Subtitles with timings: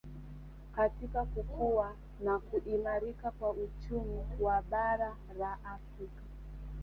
[0.75, 6.21] katika kukua na kuimarika kwa uchumi wa bara la Afrika